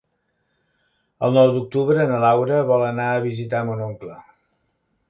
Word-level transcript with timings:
El 1.27 1.35
nou 1.39 1.53
d'octubre 1.57 2.09
na 2.13 2.23
Laura 2.27 2.65
vol 2.73 2.87
anar 2.89 3.07
a 3.13 3.25
visitar 3.31 3.65
mon 3.71 3.87
oncle. 3.91 4.19